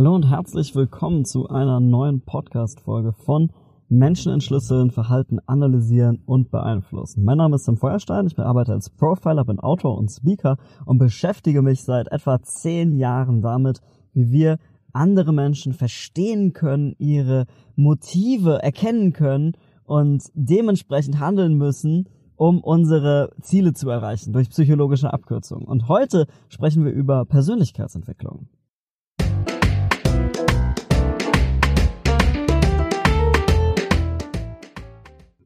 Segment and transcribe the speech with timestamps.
[0.00, 3.52] Hallo und herzlich willkommen zu einer neuen Podcast-Folge von
[3.90, 7.22] Menschen entschlüsseln, Verhalten analysieren und beeinflussen.
[7.22, 11.60] Mein Name ist Tim Feuerstein, ich arbeite als Profiler, bin Autor und Speaker und beschäftige
[11.60, 13.82] mich seit etwa zehn Jahren damit,
[14.14, 14.56] wie wir
[14.94, 17.44] andere Menschen verstehen können, ihre
[17.76, 19.52] Motive erkennen können
[19.84, 25.68] und dementsprechend handeln müssen, um unsere Ziele zu erreichen durch psychologische Abkürzungen.
[25.68, 28.48] Und heute sprechen wir über Persönlichkeitsentwicklung.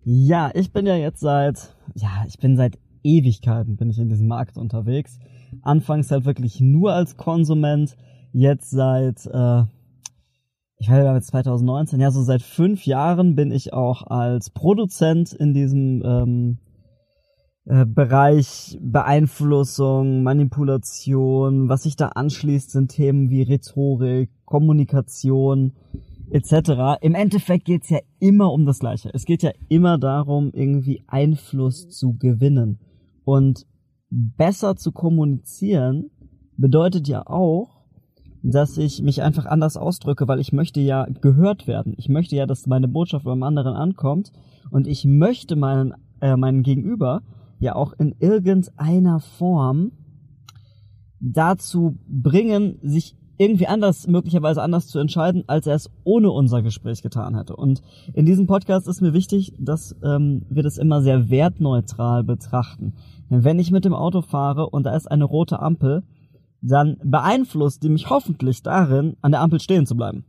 [0.05, 4.27] Ja, ich bin ja jetzt seit, ja, ich bin seit Ewigkeiten bin ich in diesem
[4.27, 5.19] Markt unterwegs.
[5.62, 7.97] Anfangs halt wirklich nur als Konsument,
[8.33, 9.65] jetzt seit, äh,
[10.79, 15.55] ich war ja 2019, ja, so seit fünf Jahren bin ich auch als Produzent in
[15.55, 16.59] diesem ähm,
[17.65, 21.69] äh, Bereich Beeinflussung, Manipulation.
[21.71, 25.73] Was sich da anschließt, sind Themen wie Rhetorik, Kommunikation,
[26.34, 27.01] etc.
[27.01, 29.09] Im Endeffekt geht's ja immer um das Gleiche.
[29.14, 32.81] Es geht ja immer darum, irgendwie Einfluss zu gewinnen.
[33.25, 33.67] Und
[34.11, 36.11] besser zu kommunizieren
[36.56, 37.84] bedeutet ja auch,
[38.42, 41.94] dass ich mich einfach anders ausdrücke, weil ich möchte ja gehört werden.
[41.98, 44.33] Ich möchte ja, dass meine Botschaft beim anderen ankommt
[44.70, 47.22] und ich möchte meinen, äh, meinen Gegenüber
[47.61, 49.92] ja auch in irgendeiner Form
[51.20, 57.03] dazu bringen, sich irgendwie anders, möglicherweise anders zu entscheiden, als er es ohne unser Gespräch
[57.03, 57.57] getan hätte.
[57.57, 57.83] Und
[58.13, 62.95] in diesem Podcast ist mir wichtig, dass ähm, wir das immer sehr wertneutral betrachten.
[63.31, 66.03] Denn wenn ich mit dem Auto fahre und da ist eine rote Ampel,
[66.61, 70.25] dann beeinflusst die mich hoffentlich darin, an der Ampel stehen zu bleiben.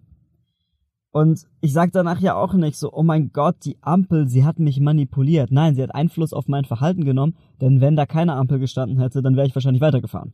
[1.11, 4.59] Und ich sage danach ja auch nicht so, oh mein Gott, die Ampel, sie hat
[4.59, 5.49] mich manipuliert.
[5.49, 9.21] Nein, sie hat Einfluss auf mein Verhalten genommen, denn wenn da keine Ampel gestanden hätte,
[9.21, 10.33] dann wäre ich wahrscheinlich weitergefahren.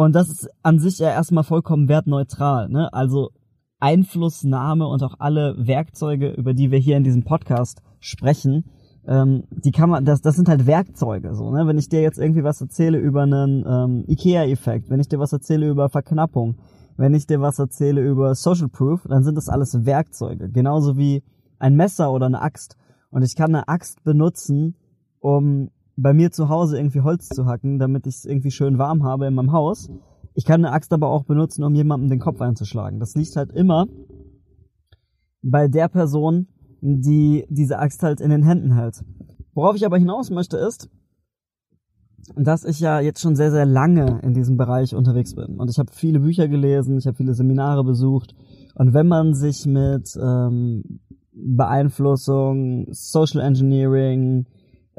[0.00, 2.70] Und das ist an sich ja erstmal vollkommen wertneutral.
[2.70, 2.90] Ne?
[2.90, 3.32] Also
[3.80, 8.64] Einflussnahme und auch alle Werkzeuge, über die wir hier in diesem Podcast sprechen,
[9.06, 11.34] ähm, die kann man, das, das sind halt Werkzeuge.
[11.34, 11.66] So, ne?
[11.66, 15.34] Wenn ich dir jetzt irgendwie was erzähle über einen ähm, IKEA-Effekt, wenn ich dir was
[15.34, 16.56] erzähle über Verknappung,
[16.96, 20.48] wenn ich dir was erzähle über Social Proof, dann sind das alles Werkzeuge.
[20.48, 21.22] Genauso wie
[21.58, 22.78] ein Messer oder eine Axt.
[23.10, 24.76] Und ich kann eine Axt benutzen,
[25.18, 29.02] um bei mir zu Hause irgendwie Holz zu hacken, damit ich es irgendwie schön warm
[29.04, 29.90] habe in meinem Haus.
[30.34, 33.00] Ich kann eine Axt aber auch benutzen, um jemandem den Kopf einzuschlagen.
[33.00, 33.86] Das liegt halt immer
[35.42, 36.46] bei der Person,
[36.80, 39.04] die diese Axt halt in den Händen hält.
[39.54, 40.88] Worauf ich aber hinaus möchte ist,
[42.36, 45.58] dass ich ja jetzt schon sehr, sehr lange in diesem Bereich unterwegs bin.
[45.58, 48.34] Und ich habe viele Bücher gelesen, ich habe viele Seminare besucht.
[48.74, 51.00] Und wenn man sich mit ähm,
[51.32, 54.46] Beeinflussung, Social Engineering,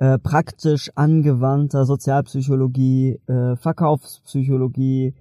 [0.01, 5.13] äh, praktisch angewandter Sozialpsychologie, äh, Verkaufspsychologie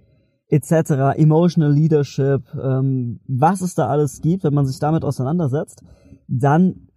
[0.49, 5.85] etc., Emotional Leadership, ähm, was es da alles gibt, wenn man sich damit auseinandersetzt,
[6.29, 6.89] dann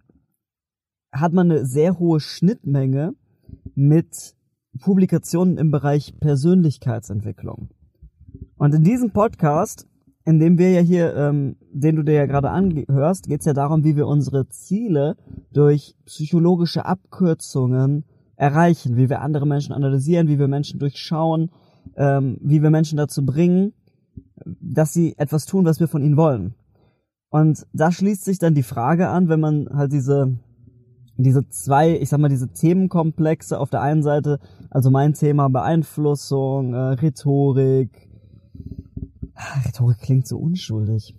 [1.12, 3.12] hat man eine sehr hohe Schnittmenge
[3.74, 4.34] mit
[4.80, 7.68] Publikationen im Bereich Persönlichkeitsentwicklung.
[8.56, 9.86] Und in diesem Podcast
[10.24, 13.52] in dem wir ja hier, ähm, den du dir ja gerade anhörst, geht es ja
[13.52, 15.16] darum, wie wir unsere Ziele
[15.52, 18.04] durch psychologische Abkürzungen
[18.36, 21.50] erreichen, wie wir andere Menschen analysieren, wie wir Menschen durchschauen,
[21.96, 23.74] ähm, wie wir Menschen dazu bringen,
[24.60, 26.54] dass sie etwas tun, was wir von ihnen wollen.
[27.28, 30.38] Und da schließt sich dann die Frage an, wenn man halt diese
[31.16, 34.40] diese zwei, ich sag mal, diese Themenkomplexe auf der einen Seite,
[34.70, 38.03] also mein Thema Beeinflussung, äh, Rhetorik,
[39.64, 41.16] Rhetorik klingt so unschuldig.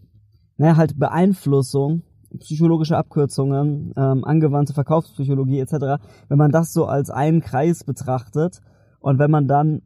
[0.58, 2.03] Naja, halt Beeinflussung,
[2.40, 6.02] psychologische Abkürzungen, ähm, angewandte Verkaufspsychologie etc.
[6.28, 8.62] Wenn man das so als einen Kreis betrachtet
[9.00, 9.81] und wenn man dann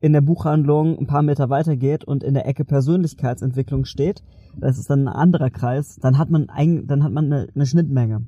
[0.00, 4.22] in der Buchhandlung ein paar Meter weiter geht und in der Ecke Persönlichkeitsentwicklung steht,
[4.56, 7.66] das ist dann ein anderer Kreis, dann hat man ein, dann hat man eine, eine
[7.66, 8.26] Schnittmenge.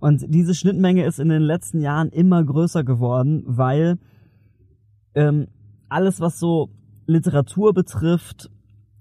[0.00, 3.98] Und diese Schnittmenge ist in den letzten Jahren immer größer geworden, weil
[5.14, 5.48] ähm,
[5.88, 6.70] alles, was so
[7.06, 8.50] Literatur betrifft,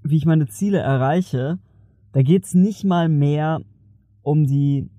[0.03, 1.59] wie ich meine Ziele erreiche,
[2.11, 3.61] da geht's nicht mal mehr
[4.21, 4.89] um die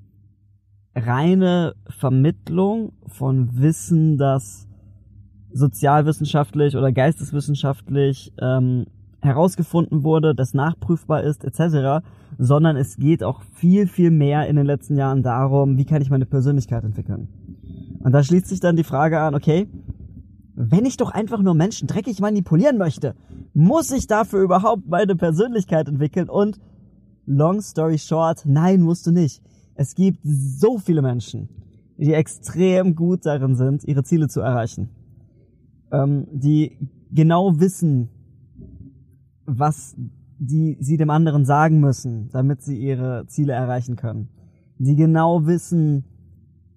[0.94, 4.68] reine Vermittlung von Wissen, das
[5.52, 8.86] sozialwissenschaftlich oder geisteswissenschaftlich ähm,
[9.20, 12.04] herausgefunden wurde, das nachprüfbar ist, etc.,
[12.38, 16.10] sondern es geht auch viel, viel mehr in den letzten Jahren darum, wie kann ich
[16.10, 17.28] meine Persönlichkeit entwickeln.
[18.00, 19.68] Und da schließt sich dann die Frage an, okay,
[20.56, 23.14] wenn ich doch einfach nur Menschen dreckig manipulieren möchte,
[23.54, 26.28] muss ich dafür überhaupt meine Persönlichkeit entwickeln?
[26.28, 26.60] Und
[27.26, 29.42] long story short, nein, musst du nicht.
[29.74, 31.48] Es gibt so viele Menschen,
[31.96, 34.90] die extrem gut darin sind, ihre Ziele zu erreichen.
[35.90, 36.78] Ähm, die
[37.10, 38.08] genau wissen,
[39.46, 39.96] was
[40.38, 44.28] die sie dem anderen sagen müssen, damit sie ihre Ziele erreichen können.
[44.78, 46.04] Die genau wissen,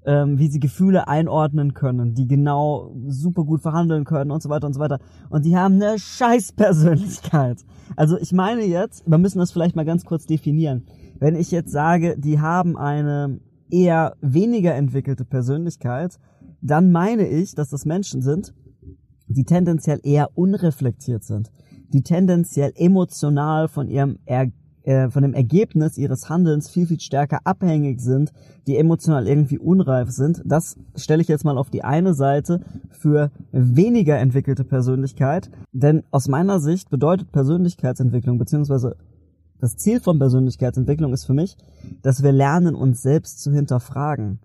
[0.08, 4.66] ähm, wie sie Gefühle einordnen können, die genau super gut verhandeln können und so weiter
[4.66, 5.00] und so weiter.
[5.30, 7.66] Und die haben eine Scheißpersönlichkeit.
[7.98, 10.86] Also ich meine jetzt, wir müssen das vielleicht mal ganz kurz definieren.
[11.20, 16.18] Wenn ich jetzt sage, die haben eine eher weniger entwickelte Persönlichkeit,
[16.62, 18.54] dann meine ich, dass das Menschen sind,
[19.28, 21.52] die tendenziell eher unreflektiert sind,
[21.92, 24.48] die tendenziell emotional von ihrem er
[24.88, 28.32] äh, von dem Ergebnis ihres Handelns viel, viel stärker abhängig sind,
[28.68, 30.42] die emotional irgendwie unreif sind.
[30.46, 35.52] Das stelle ich jetzt mal auf die eine Seite für weniger entwickelte Persönlichkeit.
[35.74, 38.96] Denn aus meiner Sicht bedeutet Persönlichkeitsentwicklung beziehungsweise
[39.60, 41.58] das Ziel von Persönlichkeitsentwicklung ist für mich,
[42.02, 44.40] dass wir lernen, uns selbst zu hinterfragen.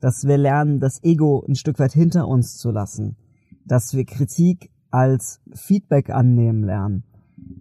[0.00, 3.14] Dass wir lernen, das Ego ein Stück weit hinter uns zu lassen.
[3.64, 7.04] Dass wir Kritik als Feedback annehmen lernen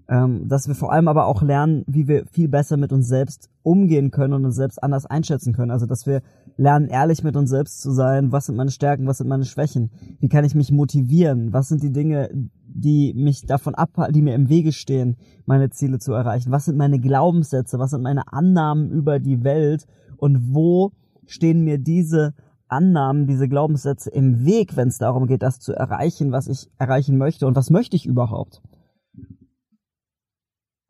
[0.09, 3.50] ähm, dass wir vor allem aber auch lernen, wie wir viel besser mit uns selbst
[3.62, 5.71] umgehen können und uns selbst anders einschätzen können.
[5.71, 6.21] Also dass wir
[6.57, 8.31] lernen, ehrlich mit uns selbst zu sein.
[8.31, 9.91] Was sind meine Stärken, was sind meine Schwächen?
[10.19, 11.53] Wie kann ich mich motivieren?
[11.53, 12.30] Was sind die Dinge,
[12.65, 15.15] die mich davon abhalten, die mir im Wege stehen,
[15.45, 16.51] meine Ziele zu erreichen?
[16.51, 17.79] Was sind meine Glaubenssätze?
[17.79, 19.86] Was sind meine Annahmen über die Welt?
[20.18, 20.91] Und wo
[21.25, 22.33] stehen mir diese
[22.68, 27.18] Annahmen, diese Glaubenssätze im Weg, wenn es darum geht, das zu erreichen, was ich erreichen
[27.18, 28.62] möchte und was möchte ich überhaupt?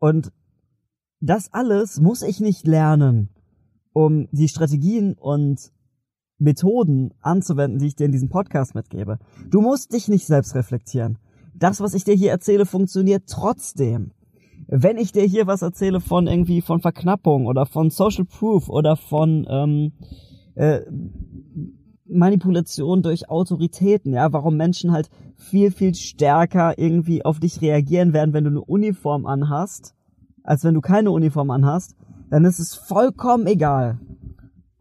[0.04, 0.34] Und
[1.22, 3.30] das alles muss ich nicht lernen,
[3.94, 5.72] um die Strategien und
[6.38, 9.18] Methoden anzuwenden, die ich dir in diesem Podcast mitgebe.
[9.50, 11.20] Du musst dich nicht selbst reflektieren.
[11.56, 14.12] Das, was ich dir hier erzähle, funktioniert trotzdem.
[14.68, 18.98] Wenn ich dir hier was erzähle von irgendwie von Verknappung oder von Social Proof oder
[18.98, 19.94] von ähm,
[20.56, 20.82] äh,
[22.06, 28.34] Manipulation durch Autoritäten, ja, warum Menschen halt viel, viel stärker irgendwie auf dich reagieren werden,
[28.34, 29.96] wenn du eine Uniform anhast,
[30.44, 31.96] als wenn du keine Uniform anhast,
[32.30, 34.00] dann ist es vollkommen egal,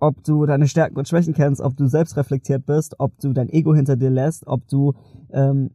[0.00, 3.48] ob du deine Stärken und Schwächen kennst, ob du selbst reflektiert bist, ob du dein
[3.48, 4.94] Ego hinter dir lässt, ob du
[5.30, 5.70] ähm,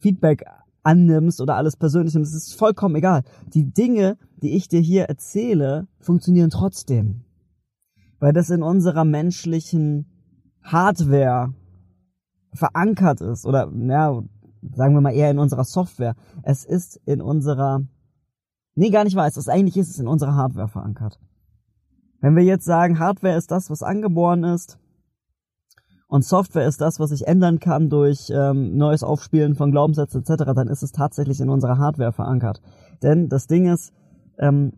[0.00, 0.44] Feedback
[0.82, 3.22] annimmst oder alles persönlich nimmst, es ist vollkommen egal.
[3.52, 7.22] Die Dinge, die ich dir hier erzähle, funktionieren trotzdem.
[8.18, 10.06] Weil das in unserer menschlichen
[10.64, 11.54] Hardware
[12.52, 14.22] verankert ist oder ja,
[14.72, 16.16] sagen wir mal eher in unserer Software.
[16.42, 17.82] Es ist in unserer
[18.74, 19.34] Nee, gar nicht weiß.
[19.34, 21.20] Das eigentlich ist es in unserer Hardware verankert.
[22.20, 24.78] Wenn wir jetzt sagen, Hardware ist das, was angeboren ist,
[26.06, 30.44] und Software ist das, was sich ändern kann durch ähm, neues Aufspielen von Glaubenssätzen etc.,
[30.54, 32.60] dann ist es tatsächlich in unserer Hardware verankert.
[33.02, 33.92] Denn das Ding ist,
[34.38, 34.74] ähm,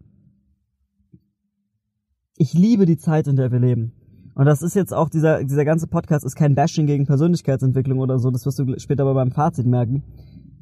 [2.36, 3.92] ich liebe die Zeit, in der wir leben.
[4.36, 8.18] Und das ist jetzt auch, dieser, dieser ganze Podcast ist kein Bashing gegen Persönlichkeitsentwicklung oder
[8.18, 10.02] so, das wirst du später bei meinem Fazit merken.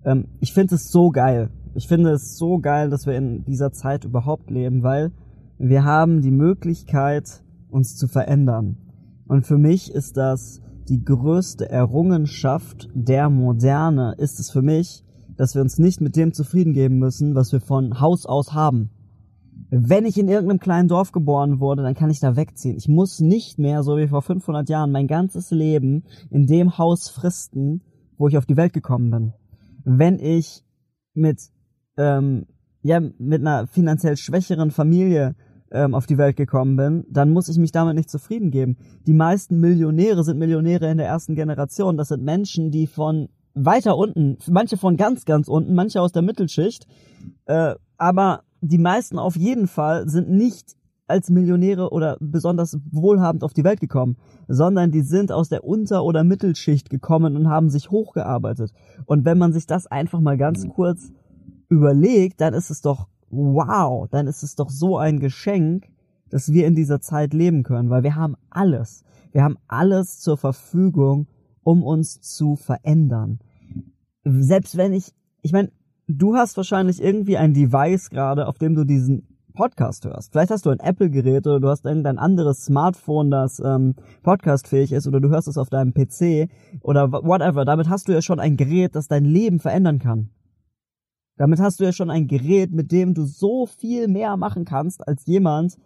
[0.04, 1.50] Ähm, ich finde es so geil.
[1.74, 5.10] Ich finde es so geil, dass wir in dieser Zeit überhaupt leben, weil
[5.58, 8.76] wir haben die Möglichkeit, uns zu verändern.
[9.26, 15.02] Und für mich ist das die größte Errungenschaft der Moderne, ist es für mich,
[15.36, 18.90] dass wir uns nicht mit dem zufrieden geben müssen, was wir von Haus aus haben.
[19.70, 22.76] Wenn ich in irgendeinem kleinen Dorf geboren wurde, dann kann ich da wegziehen.
[22.76, 27.08] Ich muss nicht mehr, so wie vor 500 Jahren, mein ganzes Leben in dem Haus
[27.08, 27.82] fristen,
[28.16, 29.32] wo ich auf die Welt gekommen bin.
[29.84, 30.62] Wenn ich
[31.14, 31.50] mit
[31.96, 32.46] ähm,
[32.82, 35.34] ja mit einer finanziell schwächeren Familie
[35.72, 38.76] ähm, auf die Welt gekommen bin, dann muss ich mich damit nicht zufrieden geben.
[39.06, 41.96] Die meisten Millionäre sind Millionäre in der ersten Generation.
[41.96, 46.22] Das sind Menschen, die von weiter unten, manche von ganz, ganz unten, manche aus der
[46.22, 46.86] Mittelschicht,
[47.46, 53.52] äh, aber die meisten auf jeden Fall sind nicht als Millionäre oder besonders wohlhabend auf
[53.52, 54.16] die Welt gekommen,
[54.48, 58.72] sondern die sind aus der Unter- oder Mittelschicht gekommen und haben sich hochgearbeitet.
[59.04, 61.12] Und wenn man sich das einfach mal ganz kurz
[61.68, 65.88] überlegt, dann ist es doch wow, dann ist es doch so ein Geschenk,
[66.30, 69.04] dass wir in dieser Zeit leben können, weil wir haben alles.
[69.32, 71.26] Wir haben alles zur Verfügung,
[71.62, 73.40] um uns zu verändern.
[74.24, 75.70] Selbst wenn ich, ich meine,
[76.08, 80.32] du hast wahrscheinlich irgendwie ein Device gerade, auf dem du diesen Podcast hörst.
[80.32, 85.06] Vielleicht hast du ein Apple-Gerät oder du hast irgendein anderes Smartphone, das ähm, podcastfähig ist
[85.06, 86.50] oder du hörst es auf deinem PC
[86.82, 87.64] oder whatever.
[87.64, 90.30] Damit hast du ja schon ein Gerät, das dein Leben verändern kann.
[91.36, 95.06] Damit hast du ja schon ein Gerät, mit dem du so viel mehr machen kannst
[95.06, 95.76] als jemand,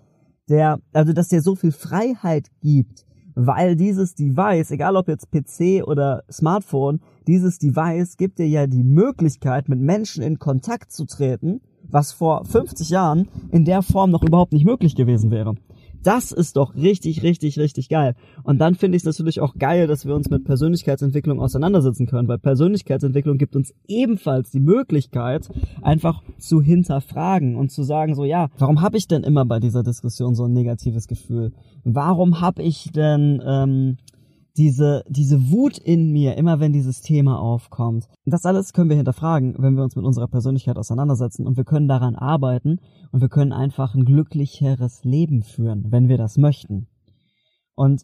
[0.49, 3.07] der, also dass dir so viel Freiheit gibt,
[3.41, 8.83] weil dieses Device, egal ob jetzt PC oder Smartphone, dieses Device gibt dir ja die
[8.83, 14.25] Möglichkeit, mit Menschen in Kontakt zu treten, was vor 50 Jahren in der Form noch
[14.25, 15.55] überhaupt nicht möglich gewesen wäre.
[16.03, 18.15] Das ist doch richtig, richtig, richtig geil.
[18.43, 22.29] Und dann finde ich es natürlich auch geil, dass wir uns mit Persönlichkeitsentwicklung auseinandersetzen können,
[22.29, 25.49] weil Persönlichkeitsentwicklung gibt uns ebenfalls die Möglichkeit,
[25.83, 29.83] einfach zu hinterfragen und zu sagen, so ja, warum habe ich denn immer bei dieser
[29.83, 31.53] Diskussion so ein negatives Gefühl?
[31.85, 33.97] Warum habe ich denn ähm,
[34.59, 38.09] diese, diese Wut in mir, immer wenn dieses Thema aufkommt.
[38.27, 41.87] Das alles können wir hinterfragen, wenn wir uns mit unserer Persönlichkeit auseinandersetzen und wir können
[41.87, 42.81] daran arbeiten
[43.13, 46.89] und wir können einfach ein glücklicheres Leben führen, wenn wir das möchten.
[47.77, 48.03] Und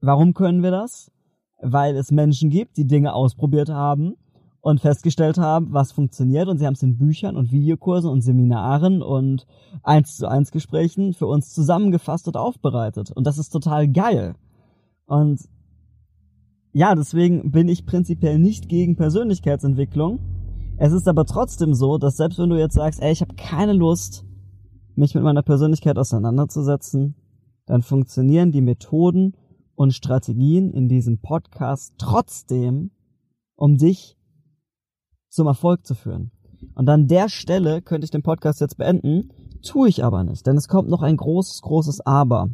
[0.00, 1.10] warum können wir das?
[1.60, 4.14] Weil es Menschen gibt, die Dinge ausprobiert haben
[4.62, 9.02] und festgestellt haben, was funktioniert und sie haben es in Büchern und Videokursen und Seminaren
[9.02, 9.44] und
[9.82, 13.10] eins zu eins Gesprächen für uns zusammengefasst und aufbereitet.
[13.10, 14.36] Und das ist total geil.
[15.04, 15.40] Und
[16.72, 20.20] ja, deswegen bin ich prinzipiell nicht gegen Persönlichkeitsentwicklung.
[20.76, 23.72] Es ist aber trotzdem so, dass selbst wenn du jetzt sagst, ey, ich habe keine
[23.72, 24.24] Lust,
[24.94, 27.16] mich mit meiner Persönlichkeit auseinanderzusetzen,
[27.66, 29.36] dann funktionieren die Methoden
[29.74, 32.92] und Strategien in diesem Podcast trotzdem,
[33.56, 34.16] um dich
[35.32, 36.30] zum Erfolg zu führen.
[36.74, 40.56] Und an der Stelle könnte ich den Podcast jetzt beenden, tue ich aber nicht, denn
[40.56, 42.50] es kommt noch ein großes, großes Aber.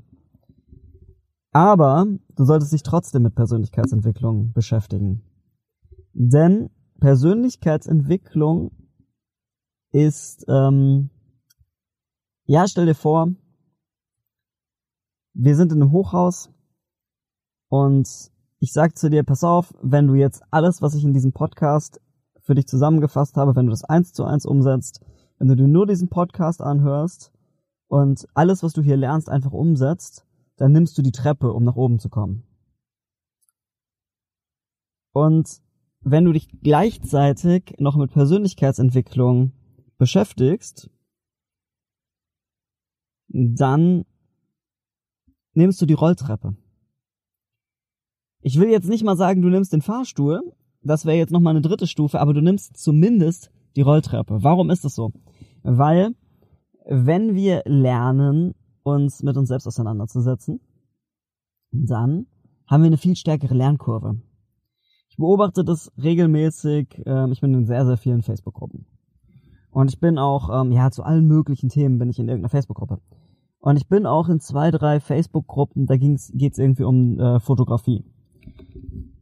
[1.51, 2.07] Aber
[2.37, 5.23] du solltest dich trotzdem mit Persönlichkeitsentwicklung beschäftigen.
[6.13, 6.71] Denn
[7.01, 8.71] Persönlichkeitsentwicklung
[9.91, 11.11] ist, ähm,
[12.45, 13.29] ja, stell dir vor,
[15.35, 16.51] wir sind in einem Hochhaus
[17.69, 18.09] und
[18.61, 22.01] ich sag zu dir, pass auf, wenn du jetzt alles, was ich in diesem Podcast
[22.49, 25.05] für dich zusammengefasst habe, wenn du das eins zu eins umsetzt,
[25.37, 27.31] wenn du dir nur diesen Podcast anhörst
[27.89, 30.25] und alles, was du hier lernst, einfach umsetzt,
[30.57, 32.45] dann nimmst du die Treppe, um nach oben zu kommen.
[35.13, 35.61] Und
[36.01, 39.53] wenn du dich gleichzeitig noch mit Persönlichkeitsentwicklung
[39.99, 40.89] beschäftigst,
[43.29, 44.07] dann
[45.53, 46.57] nimmst du die Rolltreppe.
[48.41, 50.41] Ich will jetzt nicht mal sagen, du nimmst den Fahrstuhl,
[50.89, 54.39] das wäre jetzt nochmal eine dritte Stufe, aber du nimmst zumindest die Rolltreppe.
[54.43, 55.13] Warum ist das so?
[55.63, 56.15] Weil,
[56.87, 60.61] wenn wir lernen, uns mit uns selbst auseinanderzusetzen,
[61.71, 62.27] dann
[62.67, 64.21] haben wir eine viel stärkere Lernkurve.
[65.11, 68.87] Ich beobachte das regelmäßig, äh, ich bin in sehr, sehr vielen Facebook-Gruppen.
[69.71, 73.01] Und ich bin auch, ähm, ja, zu allen möglichen Themen bin ich in irgendeiner Facebook-Gruppe.
[73.61, 78.05] Und ich bin auch in zwei, drei Facebook-Gruppen, da geht es irgendwie um äh, Fotografie.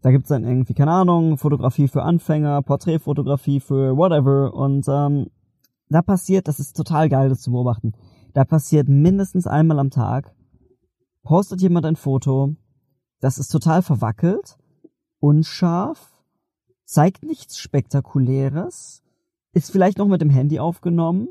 [0.07, 4.55] Da gibt's dann irgendwie, keine Ahnung, Fotografie für Anfänger, Porträtfotografie für whatever.
[4.55, 5.31] Und ähm,
[5.89, 7.93] da passiert, das ist total geil, das zu beobachten.
[8.33, 10.33] Da passiert mindestens einmal am Tag,
[11.25, 12.55] postet jemand ein Foto,
[13.19, 14.57] das ist total verwackelt,
[15.19, 16.23] unscharf,
[16.85, 19.03] zeigt nichts Spektakuläres,
[19.55, 21.31] ist vielleicht noch mit dem Handy aufgenommen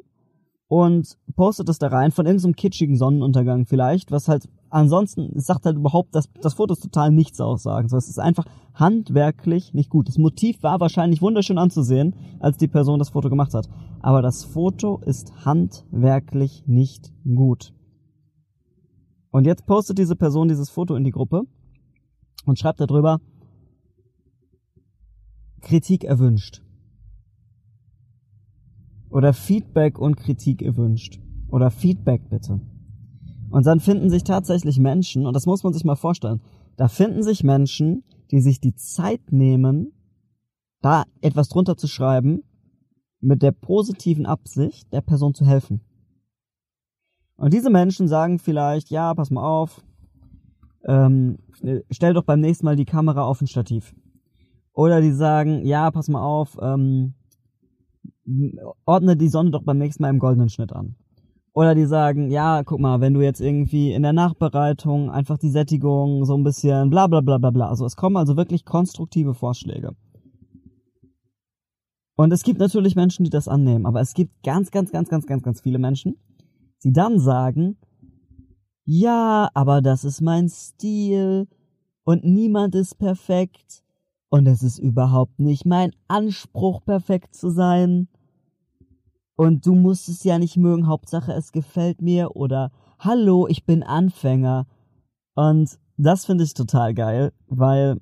[0.67, 5.77] und postet es da rein von irgendeinem kitschigen Sonnenuntergang vielleicht, was halt ansonsten sagt halt
[5.77, 7.88] überhaupt, dass das Foto ist total nichts aussagen.
[7.88, 10.10] So, es ist einfach handwerklich nicht gut.
[10.10, 13.70] Das Motiv war wahrscheinlich wunderschön anzusehen, als die Person das Foto gemacht hat.
[14.01, 17.74] Aber das Foto ist handwerklich nicht gut.
[19.32, 21.44] Und jetzt postet diese Person dieses Foto in die Gruppe
[22.46, 23.22] und schreibt darüber,
[25.62, 26.62] Kritik erwünscht.
[29.10, 31.22] Oder Feedback und Kritik erwünscht.
[31.48, 32.60] Oder Feedback bitte.
[33.56, 36.42] Und dann finden sich tatsächlich Menschen, und das muss man sich mal vorstellen,
[36.76, 39.94] da finden sich Menschen, die sich die Zeit nehmen,
[40.82, 42.44] da etwas drunter zu schreiben,
[43.22, 45.80] mit der positiven Absicht, der Person zu helfen.
[47.38, 49.82] Und diese Menschen sagen vielleicht, ja, pass mal auf,
[50.84, 51.38] ähm,
[51.90, 53.96] stell doch beim nächsten Mal die Kamera auf ein Stativ.
[54.74, 57.14] Oder die sagen, ja, pass mal auf, ähm,
[58.86, 60.98] ordne die Sonne doch beim nächsten Mal im goldenen Schnitt an.
[61.56, 65.50] Oder die sagen, ja, guck mal, wenn du jetzt irgendwie in der Nachbereitung einfach die
[65.50, 67.70] Sättigung so ein bisschen bla bla bla bla bla.
[67.70, 69.96] Also es kommen also wirklich konstruktive Vorschläge.
[72.18, 75.26] Und es gibt natürlich Menschen, die das annehmen, aber es gibt ganz, ganz, ganz, ganz,
[75.28, 76.18] ganz, ganz viele Menschen,
[76.84, 77.78] die dann sagen,
[78.84, 81.48] ja, aber das ist mein Stil
[82.04, 83.82] und niemand ist perfekt
[84.28, 88.10] und es ist überhaupt nicht mein Anspruch, perfekt zu sein.
[89.36, 93.84] Und du musst es ja nicht mögen, Hauptsache es gefällt mir oder Hallo, ich bin
[93.84, 94.68] Anfänger.
[95.36, 98.00] Und das finde ich total geil, weil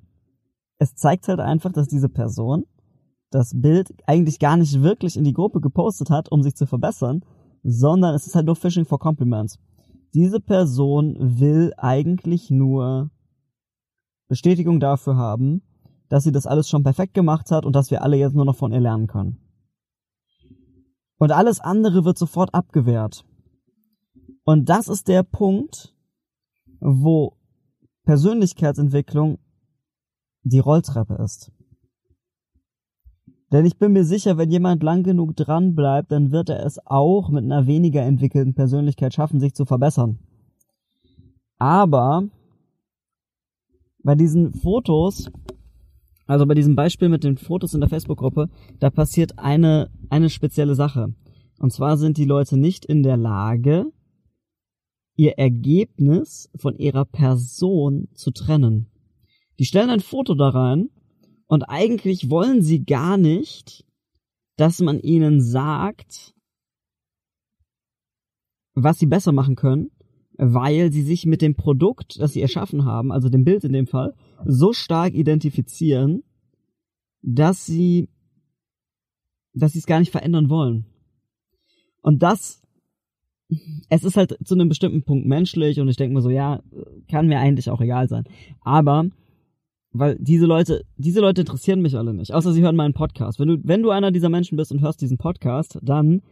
[0.78, 2.64] es zeigt halt einfach, dass diese Person
[3.30, 7.24] das Bild eigentlich gar nicht wirklich in die Gruppe gepostet hat, um sich zu verbessern,
[7.64, 9.58] sondern es ist halt nur Fishing for Compliments.
[10.14, 13.10] Diese Person will eigentlich nur
[14.28, 15.62] Bestätigung dafür haben,
[16.08, 18.56] dass sie das alles schon perfekt gemacht hat und dass wir alle jetzt nur noch
[18.56, 19.43] von ihr lernen können.
[21.24, 23.24] Und alles andere wird sofort abgewehrt.
[24.44, 25.94] Und das ist der Punkt,
[26.80, 27.38] wo
[28.04, 29.38] Persönlichkeitsentwicklung
[30.42, 31.50] die Rolltreppe ist.
[33.52, 36.78] Denn ich bin mir sicher, wenn jemand lang genug dran bleibt, dann wird er es
[36.84, 40.18] auch mit einer weniger entwickelten Persönlichkeit schaffen, sich zu verbessern.
[41.56, 42.28] Aber
[44.02, 45.30] bei diesen Fotos,
[46.26, 48.48] also bei diesem Beispiel mit den Fotos in der Facebook-Gruppe,
[48.80, 51.14] da passiert eine, eine spezielle Sache.
[51.58, 53.86] Und zwar sind die Leute nicht in der Lage,
[55.16, 58.90] ihr Ergebnis von ihrer Person zu trennen.
[59.58, 60.90] Die stellen ein Foto da rein
[61.46, 63.84] und eigentlich wollen sie gar nicht,
[64.56, 66.34] dass man ihnen sagt,
[68.74, 69.90] was sie besser machen können,
[70.36, 73.86] weil sie sich mit dem Produkt, das sie erschaffen haben, also dem Bild in dem
[73.86, 74.14] Fall,
[74.44, 76.22] so stark identifizieren,
[77.22, 78.08] dass sie,
[79.54, 80.86] dass sie es gar nicht verändern wollen.
[82.02, 82.62] Und das,
[83.88, 86.62] es ist halt zu einem bestimmten Punkt menschlich und ich denke mir so, ja,
[87.10, 88.24] kann mir eigentlich auch egal sein.
[88.60, 89.08] Aber
[89.92, 93.38] weil diese Leute, diese Leute interessieren mich alle nicht, außer sie hören meinen Podcast.
[93.38, 96.22] Wenn du, wenn du einer dieser Menschen bist und hörst diesen Podcast, dann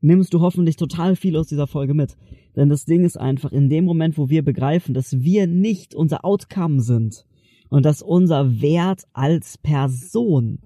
[0.00, 2.16] nimmst du hoffentlich total viel aus dieser Folge mit.
[2.56, 6.24] Denn das Ding ist einfach, in dem Moment, wo wir begreifen, dass wir nicht unser
[6.24, 7.24] Outcome sind
[7.72, 10.58] und dass unser Wert als Person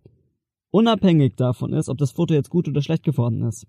[0.72, 3.64] unabhängig davon ist, ob das Foto jetzt gut oder schlecht geworden ist.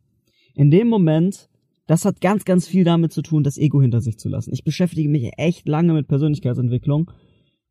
[0.56, 1.48] In dem Moment,
[1.86, 4.52] das hat ganz, ganz viel damit zu tun, das Ego hinter sich zu lassen.
[4.54, 7.12] Ich beschäftige mich echt lange mit Persönlichkeitsentwicklung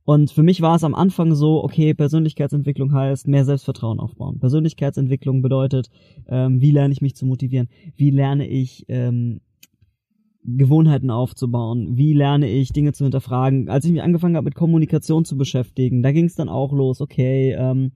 [0.04, 4.38] und für mich war es am Anfang so, okay, Persönlichkeitsentwicklung heißt mehr Selbstvertrauen aufbauen.
[4.38, 5.90] Persönlichkeitsentwicklung bedeutet,
[6.28, 7.68] ähm, wie lerne ich mich zu motivieren?
[7.96, 9.40] Wie lerne ich ähm,
[10.46, 11.96] Gewohnheiten aufzubauen?
[11.96, 13.68] Wie lerne ich Dinge zu hinterfragen?
[13.68, 17.00] Als ich mich angefangen habe mit Kommunikation zu beschäftigen, da ging es dann auch los,
[17.00, 17.92] okay, ähm,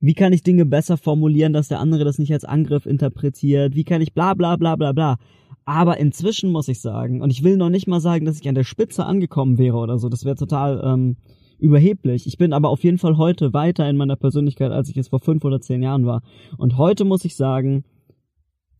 [0.00, 3.74] wie kann ich Dinge besser formulieren, dass der andere das nicht als Angriff interpretiert?
[3.74, 5.18] Wie kann ich bla bla bla bla bla?
[5.66, 8.54] Aber inzwischen muss ich sagen, und ich will noch nicht mal sagen, dass ich an
[8.54, 11.16] der Spitze angekommen wäre oder so, das wäre total ähm,
[11.58, 12.26] überheblich.
[12.26, 15.20] Ich bin aber auf jeden Fall heute weiter in meiner Persönlichkeit, als ich es vor
[15.20, 16.22] fünf oder zehn Jahren war.
[16.56, 17.84] Und heute muss ich sagen,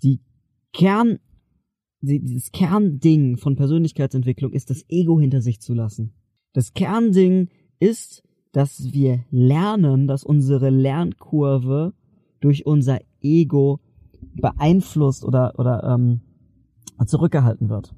[0.02, 0.20] die
[0.72, 1.18] Kern,
[2.00, 6.12] dieses Kernding von Persönlichkeitsentwicklung ist das Ego hinter sich zu lassen.
[6.52, 11.92] Das Kernding ist, dass wir lernen, dass unsere Lernkurve
[12.40, 13.80] durch unser Ego
[14.34, 16.20] beeinflusst oder, oder ähm,
[17.06, 17.94] zurückgehalten wird.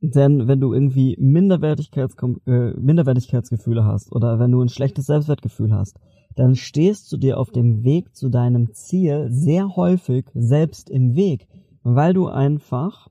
[0.00, 2.14] Denn wenn du irgendwie Minderwertigkeits
[2.46, 5.98] äh, Minderwertigkeitsgefühle hast oder wenn du ein schlechtes Selbstwertgefühl hast,
[6.36, 11.48] dann stehst du dir auf dem Weg zu deinem Ziel sehr häufig selbst im Weg,
[11.82, 13.08] weil du einfach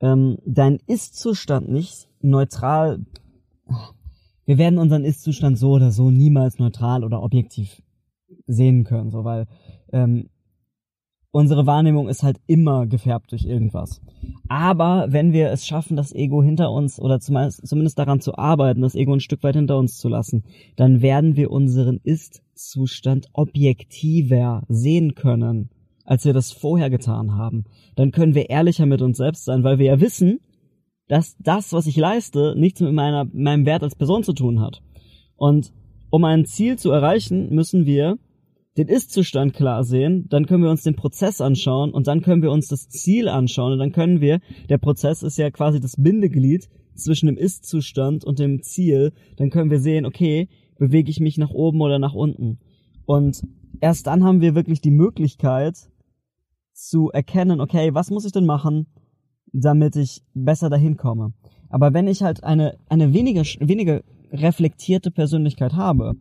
[0.00, 3.04] ähm, deinen Ist-Zustand nicht neutral.
[4.46, 7.82] Wir werden unseren Ist-Zustand so oder so niemals neutral oder objektiv
[8.46, 9.46] sehen können, so weil
[9.92, 10.28] ähm,
[11.30, 14.00] unsere Wahrnehmung ist halt immer gefärbt durch irgendwas.
[14.48, 18.94] Aber wenn wir es schaffen, das Ego hinter uns oder zumindest daran zu arbeiten, das
[18.94, 20.44] Ego ein Stück weit hinter uns zu lassen,
[20.76, 25.70] dann werden wir unseren Ist-Zustand objektiver sehen können,
[26.10, 27.66] als wir das vorher getan haben.
[27.94, 30.40] Dann können wir ehrlicher mit uns selbst sein, weil wir ja wissen,
[31.06, 34.82] dass das, was ich leiste, nichts mit meiner, meinem Wert als Person zu tun hat.
[35.36, 35.72] Und
[36.10, 38.18] um ein Ziel zu erreichen, müssen wir
[38.76, 42.50] den Ist-Zustand klar sehen, dann können wir uns den Prozess anschauen und dann können wir
[42.50, 46.68] uns das Ziel anschauen und dann können wir, der Prozess ist ja quasi das Bindeglied
[46.96, 51.50] zwischen dem Ist-Zustand und dem Ziel, dann können wir sehen, okay, bewege ich mich nach
[51.50, 52.58] oben oder nach unten.
[53.06, 53.42] Und
[53.80, 55.89] erst dann haben wir wirklich die Möglichkeit
[56.88, 58.86] zu erkennen, okay, was muss ich denn machen,
[59.52, 61.32] damit ich besser dahin komme.
[61.68, 66.14] Aber wenn ich halt eine, eine weniger, weniger reflektierte Persönlichkeit habe,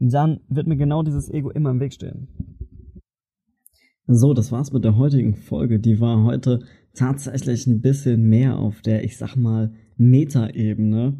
[0.00, 2.28] dann wird mir genau dieses Ego immer im Weg stehen.
[4.06, 5.80] So, das war's mit der heutigen Folge.
[5.80, 6.60] Die war heute
[6.94, 11.18] tatsächlich ein bisschen mehr auf der, ich sag mal, Meta-Ebene.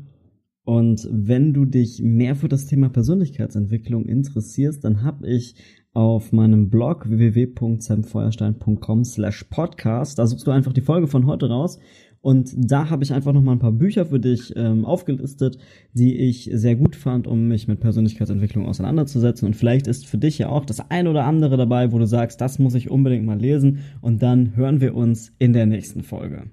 [0.64, 5.54] Und wenn du dich mehr für das Thema Persönlichkeitsentwicklung interessierst, dann habe ich
[5.94, 11.78] auf meinem Blog www.samfeuerstein.com slash podcast, da suchst du einfach die Folge von heute raus
[12.24, 15.58] und da habe ich einfach nochmal ein paar Bücher für dich ähm, aufgelistet,
[15.92, 19.46] die ich sehr gut fand, um mich mit Persönlichkeitsentwicklung auseinanderzusetzen.
[19.46, 22.40] Und vielleicht ist für dich ja auch das ein oder andere dabei, wo du sagst,
[22.40, 23.80] das muss ich unbedingt mal lesen.
[24.00, 26.44] Und dann hören wir uns in der nächsten Folge.